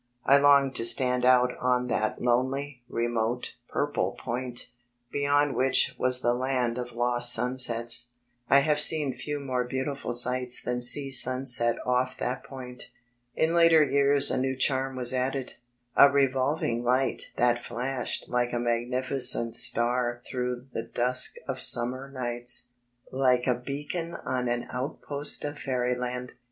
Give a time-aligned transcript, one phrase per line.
[0.25, 4.65] I longed to stand out on that lonely, remote, purple point,
[5.11, 8.09] beyond which was the land of lost sunsets.
[8.49, 12.89] I have seen few more beautiful sights than sea sunset off that point.
[13.35, 15.53] In later years a new charm was added,
[15.95, 22.09] a revolv ing light that flashed like a magnificent star through the dusk of summer
[22.09, 22.69] nights,
[23.11, 26.33] like a beacon on an outpost of fairyland.